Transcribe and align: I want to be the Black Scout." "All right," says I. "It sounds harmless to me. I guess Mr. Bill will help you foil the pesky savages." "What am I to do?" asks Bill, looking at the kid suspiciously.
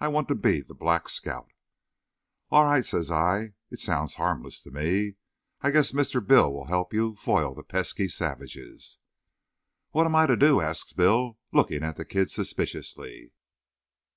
I 0.00 0.08
want 0.08 0.26
to 0.26 0.34
be 0.34 0.62
the 0.62 0.74
Black 0.74 1.08
Scout." 1.08 1.48
"All 2.50 2.64
right," 2.64 2.84
says 2.84 3.08
I. 3.12 3.54
"It 3.70 3.78
sounds 3.78 4.14
harmless 4.14 4.60
to 4.62 4.70
me. 4.72 5.14
I 5.60 5.70
guess 5.70 5.92
Mr. 5.92 6.26
Bill 6.26 6.52
will 6.52 6.64
help 6.64 6.92
you 6.92 7.14
foil 7.14 7.54
the 7.54 7.62
pesky 7.62 8.08
savages." 8.08 8.98
"What 9.92 10.06
am 10.06 10.16
I 10.16 10.26
to 10.26 10.36
do?" 10.36 10.60
asks 10.60 10.92
Bill, 10.92 11.38
looking 11.52 11.84
at 11.84 11.94
the 11.94 12.04
kid 12.04 12.32
suspiciously. 12.32 13.32